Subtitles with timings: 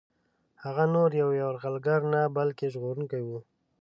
[0.63, 3.39] هغه نور یو یرغلګر نه بلکه ژغورونکی وو.